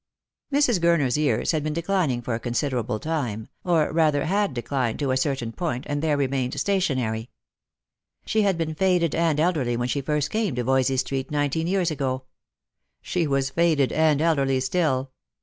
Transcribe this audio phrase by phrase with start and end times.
[0.51, 0.79] Mrs.
[0.81, 5.15] Guruer's years had been declining for a considerable time, or rather had declined to a
[5.15, 7.29] certain point, and there remained stationary.
[8.25, 11.91] She had been faded and elderly when she first came to Yoysey street, nineteen years
[11.91, 12.23] ago.
[13.03, 15.11] She was faded and elderly still.